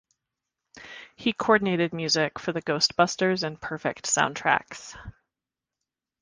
[1.15, 4.97] He coordinated music for the "Ghostbusters" and "Perfect" soundtracks.